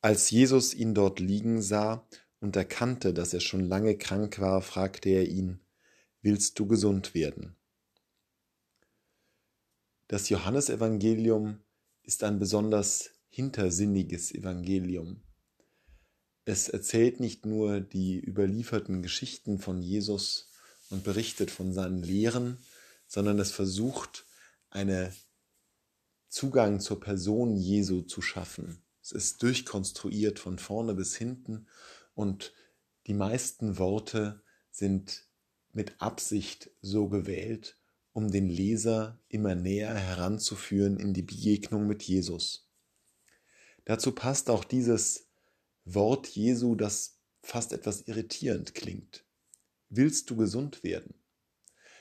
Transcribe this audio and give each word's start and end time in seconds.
Als 0.00 0.30
Jesus 0.30 0.74
ihn 0.74 0.94
dort 0.94 1.18
liegen 1.18 1.60
sah 1.60 2.06
und 2.40 2.54
erkannte, 2.54 3.12
dass 3.12 3.34
er 3.34 3.40
schon 3.40 3.64
lange 3.64 3.98
krank 3.98 4.38
war, 4.38 4.62
fragte 4.62 5.08
er 5.08 5.26
ihn, 5.26 5.60
Willst 6.22 6.58
du 6.58 6.66
gesund 6.66 7.14
werden? 7.14 7.56
Das 10.08 10.28
Johannesevangelium 10.28 11.58
ist 12.02 12.24
ein 12.24 12.38
besonders 12.38 13.10
hintersinniges 13.28 14.32
Evangelium. 14.32 15.22
Es 16.44 16.68
erzählt 16.68 17.20
nicht 17.20 17.44
nur 17.44 17.80
die 17.80 18.18
überlieferten 18.18 19.02
Geschichten 19.02 19.58
von 19.58 19.82
Jesus 19.82 20.50
und 20.90 21.04
berichtet 21.04 21.50
von 21.50 21.72
seinen 21.72 22.02
Lehren, 22.02 22.58
sondern 23.06 23.38
es 23.38 23.52
versucht, 23.52 24.26
einen 24.70 25.12
Zugang 26.28 26.80
zur 26.80 27.00
Person 27.00 27.56
Jesu 27.56 28.02
zu 28.02 28.22
schaffen. 28.22 28.82
Es 29.08 29.12
ist 29.12 29.42
durchkonstruiert 29.42 30.38
von 30.38 30.58
vorne 30.58 30.92
bis 30.92 31.16
hinten 31.16 31.66
und 32.14 32.52
die 33.06 33.14
meisten 33.14 33.78
Worte 33.78 34.42
sind 34.70 35.26
mit 35.72 35.94
Absicht 35.98 36.70
so 36.82 37.08
gewählt, 37.08 37.78
um 38.12 38.30
den 38.30 38.50
Leser 38.50 39.18
immer 39.30 39.54
näher 39.54 39.94
heranzuführen 39.94 41.00
in 41.00 41.14
die 41.14 41.22
Begegnung 41.22 41.86
mit 41.86 42.02
Jesus. 42.02 42.68
Dazu 43.86 44.12
passt 44.12 44.50
auch 44.50 44.62
dieses 44.62 45.28
Wort 45.86 46.26
Jesu, 46.26 46.74
das 46.74 47.16
fast 47.40 47.72
etwas 47.72 48.02
irritierend 48.08 48.74
klingt. 48.74 49.24
Willst 49.88 50.28
du 50.28 50.36
gesund 50.36 50.84
werden? 50.84 51.14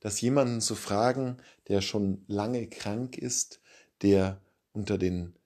Das 0.00 0.20
jemanden 0.20 0.60
zu 0.60 0.74
fragen, 0.74 1.36
der 1.68 1.80
schon 1.80 2.24
lange 2.26 2.68
krank 2.68 3.16
ist, 3.16 3.60
der 4.02 4.42
unter 4.72 4.98
den 4.98 5.37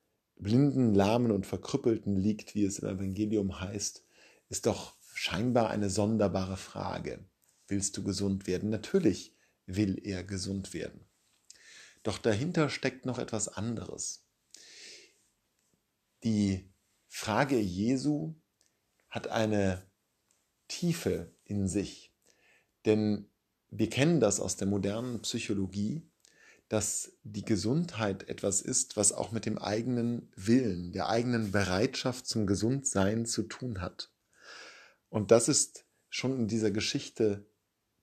Blinden, 0.43 0.95
Lahmen 0.95 1.31
und 1.31 1.47
Verkrüppelten 1.47 2.17
liegt, 2.17 2.55
wie 2.55 2.65
es 2.65 2.81
im 2.81 2.89
Evangelium 2.89 3.61
heißt, 3.61 4.05
ist 4.49 4.67
doch 4.67 4.97
scheinbar 5.15 5.71
eine 5.71 5.89
sonderbare 5.89 6.57
Frage. 6.57 7.25
Willst 7.69 7.97
du 7.97 8.03
gesund 8.03 8.47
werden? 8.47 8.69
Natürlich 8.69 9.37
will 9.67 10.01
er 10.05 10.25
gesund 10.25 10.75
werden. 10.75 11.09
Doch 12.03 12.19
dahinter 12.19 12.69
steckt 12.69 13.07
noch 13.07 13.19
etwas 13.19 13.49
anderes. 13.49 14.27
Die 16.25 16.69
Frage 17.07 17.59
Jesu 17.59 18.35
hat 19.09 19.29
eine 19.29 19.87
Tiefe 20.67 21.35
in 21.45 21.69
sich. 21.69 22.13
Denn 22.85 23.31
wir 23.71 23.89
kennen 23.89 24.21
das 24.21 24.41
aus 24.41 24.57
der 24.57 24.67
modernen 24.67 25.23
Psychologie, 25.23 26.11
dass 26.73 27.13
die 27.23 27.45
Gesundheit 27.45 28.31
etwas 28.31 28.63
ist, 28.63 28.97
was 28.97 29.13
auch 29.13 29.31
mit 29.31 29.45
dem 29.45 29.59
eigenen 29.59 30.33
Willen, 30.37 30.91
der 30.93 31.11
eigenen 31.11 31.53
Bereitschaft 31.53 32.27
zum 32.27 32.47
Gesundsein 32.47 33.27
zu 33.27 33.43
tun 33.43 33.83
hat. 33.83 34.11
Und 35.11 35.33
das 35.33 35.51
ist 35.51 35.85
schon 36.09 36.35
in 36.35 36.49
dieser 36.49 36.71
Geschichte 36.71 37.45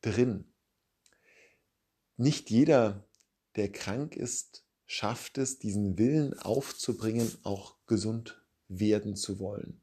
drin. 0.01 0.53
Nicht 2.15 2.51
jeder, 2.51 3.09
der 3.55 3.71
krank 3.71 4.15
ist, 4.15 4.63
schafft 4.85 5.39
es, 5.39 5.57
diesen 5.57 5.97
Willen 5.97 6.37
aufzubringen, 6.37 7.27
auch 7.41 7.75
gesund 7.87 8.39
werden 8.67 9.15
zu 9.15 9.39
wollen. 9.39 9.81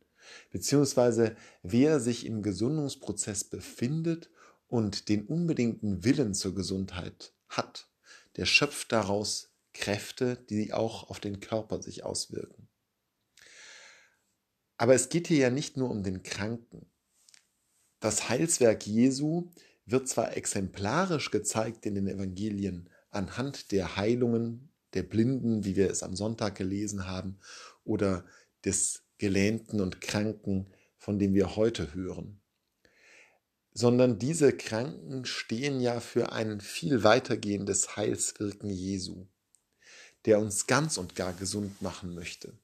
Beziehungsweise 0.53 1.35
wer 1.65 1.99
sich 1.99 2.25
im 2.25 2.41
Gesundungsprozess 2.41 3.43
befindet 3.43 4.31
und 4.69 5.09
den 5.09 5.27
unbedingten 5.27 6.05
Willen 6.05 6.35
zur 6.35 6.55
Gesundheit 6.55 7.35
hat, 7.49 7.89
der 8.37 8.47
schöpft 8.47 8.93
daraus 8.93 9.53
Kräfte, 9.73 10.37
die 10.49 10.73
auch 10.73 11.11
auf 11.11 11.21
den 11.21 11.41
Körper 11.41 11.83
sich 11.83 12.05
auswirken. 12.05 12.69
Aber 14.79 14.95
es 14.95 15.09
geht 15.09 15.29
hier 15.29 15.39
ja 15.39 15.51
nicht 15.51 15.77
nur 15.77 15.91
um 15.91 16.03
den 16.03 16.23
Kranken. 16.23 16.91
Das 18.01 18.29
Heilswerk 18.29 18.87
Jesu 18.87 19.51
wird 19.87 20.09
zwar 20.09 20.37
exemplarisch 20.37 21.31
gezeigt 21.31 21.87
in 21.87 21.95
den 21.95 22.09
Evangelien 22.09 22.91
anhand 23.11 23.73
der 23.73 23.97
Heilungen 23.97 24.73
der 24.93 25.03
Blinden, 25.03 25.65
wie 25.65 25.77
wir 25.77 25.91
es 25.91 26.03
am 26.03 26.17
Sonntag 26.17 26.57
gelesen 26.57 27.07
haben, 27.07 27.39
oder 27.85 28.27
des 28.65 29.05
Gelähmten 29.19 29.81
und 29.81 30.01
Kranken, 30.01 30.73
von 30.99 31.19
dem 31.19 31.35
wir 31.35 31.57
heute 31.57 31.95
hören, 31.95 32.41
sondern 33.77 34.19
diese 34.19 34.57
Kranken 34.57 35.27
stehen 35.27 35.83
ja 35.83 36.01
für 36.01 36.33
ein 36.33 36.63
viel 36.63 37.05
weitergehendes 37.05 37.95
Heilswirken 37.95 38.71
Jesu, 38.71 39.27
der 40.25 40.39
uns 40.39 40.67
ganz 40.67 40.97
und 40.97 41.15
gar 41.15 41.35
gesund 41.35 41.83
machen 41.83 42.15
möchte. 42.15 42.55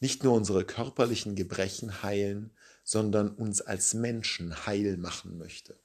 Nicht 0.00 0.24
nur 0.24 0.34
unsere 0.34 0.64
körperlichen 0.64 1.36
Gebrechen 1.36 2.02
heilen, 2.02 2.50
sondern 2.82 3.28
uns 3.28 3.60
als 3.60 3.94
Menschen 3.94 4.66
heil 4.66 4.96
machen 4.96 5.38
möchte. 5.38 5.78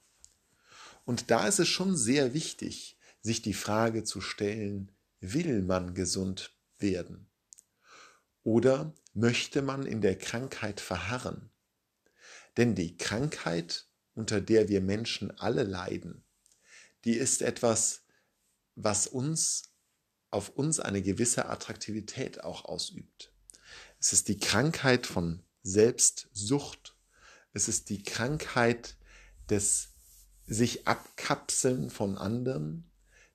Und 1.04 1.30
da 1.30 1.46
ist 1.46 1.60
es 1.60 1.68
schon 1.68 1.96
sehr 1.96 2.34
wichtig, 2.34 2.98
sich 3.20 3.42
die 3.42 3.54
Frage 3.54 4.02
zu 4.02 4.20
stellen, 4.20 4.90
will 5.20 5.62
man 5.62 5.94
gesund 5.94 6.50
werden? 6.80 7.28
Oder 8.42 8.92
möchte 9.12 9.62
man 9.62 9.86
in 9.86 10.00
der 10.00 10.18
Krankheit 10.18 10.80
verharren? 10.80 11.50
Denn 12.56 12.74
die 12.74 12.96
Krankheit, 12.96 13.86
unter 14.14 14.40
der 14.40 14.68
wir 14.68 14.80
Menschen 14.80 15.30
alle 15.38 15.64
leiden, 15.64 16.24
die 17.04 17.14
ist 17.14 17.42
etwas, 17.42 18.02
was 18.74 19.06
uns 19.06 19.74
auf 20.30 20.48
uns 20.50 20.80
eine 20.80 21.02
gewisse 21.02 21.48
Attraktivität 21.48 22.42
auch 22.42 22.64
ausübt. 22.64 23.32
Es 24.00 24.12
ist 24.12 24.28
die 24.28 24.38
Krankheit 24.38 25.06
von 25.06 25.42
Selbstsucht. 25.62 26.96
Es 27.52 27.68
ist 27.68 27.88
die 27.88 28.02
Krankheit 28.02 28.96
des 29.48 29.90
sich 30.46 30.86
abkapseln 30.86 31.88
von 31.88 32.18
anderen, 32.18 32.90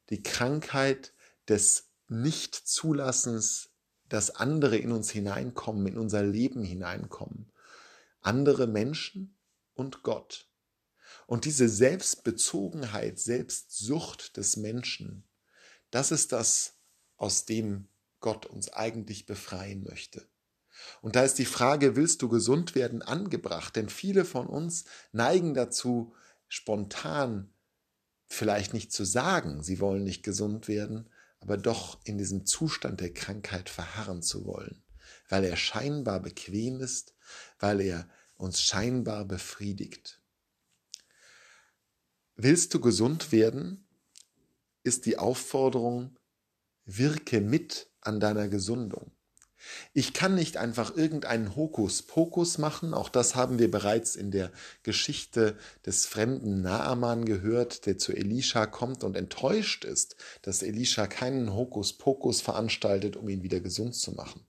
die 0.10 0.22
Krankheit 0.22 1.14
des 1.48 1.90
Nichtzulassens, 2.08 3.70
dass 4.10 4.36
andere 4.36 4.78
in 4.78 4.92
uns 4.92 5.10
hineinkommen, 5.10 5.88
in 5.88 5.98
unser 5.98 6.24
Leben 6.24 6.64
hineinkommen. 6.64 7.52
Andere 8.22 8.68
Menschen 8.68 9.38
und 9.74 10.04
Gott. 10.04 10.49
Und 11.30 11.46
diese 11.46 11.70
Selbstbezogenheit, 11.70 13.20
Selbstsucht 13.20 14.36
des 14.36 14.58
Menschen, 14.58 15.30
das 15.92 16.10
ist 16.10 16.32
das, 16.32 16.74
aus 17.18 17.46
dem 17.46 17.88
Gott 18.20 18.48
uns 18.48 18.74
eigentlich 18.74 19.28
befreien 19.28 19.84
möchte. 19.84 20.28
Und 21.04 21.16
da 21.16 21.22
ist 21.22 21.36
die 21.36 21.46
Frage, 21.46 21.96
willst 21.96 22.24
du 22.24 22.30
gesund 22.30 22.74
werden, 22.74 23.04
angebracht? 23.04 23.76
Denn 23.76 23.90
viele 23.90 24.26
von 24.26 24.48
uns 24.48 24.86
neigen 25.12 25.54
dazu, 25.54 26.16
spontan 26.48 27.54
vielleicht 28.26 28.74
nicht 28.74 28.92
zu 28.92 29.04
sagen, 29.04 29.62
sie 29.62 29.80
wollen 29.80 30.04
nicht 30.04 30.24
gesund 30.24 30.68
werden, 30.68 31.12
aber 31.42 31.58
doch 31.58 32.04
in 32.06 32.18
diesem 32.18 32.48
Zustand 32.48 33.02
der 33.02 33.14
Krankheit 33.14 33.70
verharren 33.70 34.24
zu 34.24 34.48
wollen, 34.48 34.82
weil 35.30 35.44
er 35.44 35.58
scheinbar 35.58 36.22
bequem 36.22 36.82
ist, 36.82 37.14
weil 37.60 37.82
er 37.82 38.10
uns 38.36 38.64
scheinbar 38.64 39.26
befriedigt. 39.26 40.20
Willst 42.42 42.74
du 42.74 42.80
gesund 42.80 43.34
werden, 43.34 43.86
ist 44.84 45.06
die 45.06 45.18
Aufforderung, 45.18 46.18
wirke 46.86 47.42
mit 47.42 47.92
an 48.00 48.22
deiner 48.22 48.48
Gesundung. 48.48 49.12
Ich 49.92 50.14
kann 50.14 50.36
nicht 50.36 50.56
einfach 50.56 50.96
irgendeinen 50.96 51.58
Hokuspokus 51.58 52.58
machen, 52.58 52.94
auch 52.94 53.10
das 53.10 53.36
haben 53.36 53.60
wir 53.60 53.70
bereits 53.70 54.16
in 54.16 54.32
der 54.32 54.54
Geschichte 54.84 55.58
des 55.86 56.06
fremden 56.06 56.62
Naaman 56.62 57.26
gehört, 57.26 57.86
der 57.86 57.98
zu 57.98 58.14
Elisha 58.14 58.68
kommt 58.68 59.04
und 59.04 59.18
enttäuscht 59.18 59.84
ist, 59.84 60.16
dass 60.42 60.64
Elisha 60.64 61.08
keinen 61.08 61.54
Hokuspokus 61.54 62.40
veranstaltet, 62.40 63.18
um 63.18 63.28
ihn 63.28 63.44
wieder 63.44 63.60
gesund 63.60 63.96
zu 63.96 64.14
machen. 64.14 64.48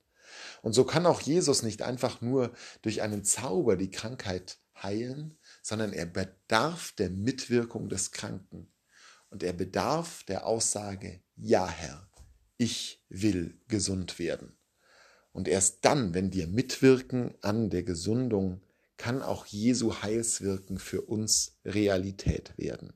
Und 0.62 0.75
so 0.75 0.84
kann 0.84 1.07
auch 1.07 1.22
Jesus 1.22 1.65
nicht 1.65 1.83
einfach 1.83 2.21
nur 2.21 2.53
durch 2.83 3.03
einen 3.03 3.25
Zauber 3.25 3.77
die 3.77 3.91
Krankheit 3.91 4.60
heilen, 4.81 5.40
sondern 5.71 5.93
er 5.93 6.07
bedarf 6.07 6.91
der 6.99 7.11
Mitwirkung 7.11 7.89
des 7.89 8.11
Kranken. 8.11 8.67
Und 9.28 9.45
er 9.45 9.53
bedarf 9.53 10.25
der 10.25 10.45
Aussage, 10.45 11.22
ja 11.37 11.69
Herr, 11.69 12.11
ich 12.57 13.05
will 13.09 13.57
gesund 13.69 14.19
werden. 14.19 14.59
Und 15.31 15.47
erst 15.47 15.84
dann, 15.84 16.13
wenn 16.13 16.33
wir 16.33 16.49
mitwirken 16.49 17.37
an 17.41 17.71
der 17.71 17.84
Gesundung, 17.84 18.63
kann 18.97 19.22
auch 19.22 19.47
Jesu 19.47 20.03
Heilswirken 20.03 20.81
für 20.81 21.03
uns 21.03 21.61
Realität 21.65 22.53
werden. 22.59 22.93